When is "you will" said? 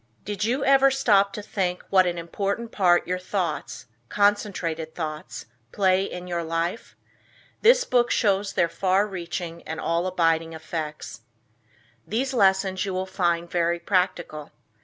12.83-13.05